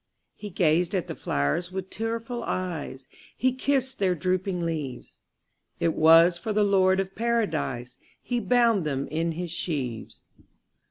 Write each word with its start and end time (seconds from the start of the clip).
''He 0.35 0.49
gazed 0.49 0.95
at 0.95 1.05
the 1.05 1.13
flowers 1.13 1.71
with 1.71 1.91
tearful 1.91 2.41
eyes, 2.43 3.05
He 3.37 3.53
kissed 3.53 3.99
their 3.99 4.15
drooping 4.15 4.65
leaves; 4.65 5.17
It 5.79 5.93
was 5.93 6.39
for 6.39 6.51
the 6.53 6.63
Lord 6.63 6.99
of 6.99 7.13
Paradise 7.13 7.99
He 8.19 8.39
bound 8.39 8.83
them 8.83 9.07
in 9.09 9.33
his 9.33 9.51
sheaves. 9.51 10.23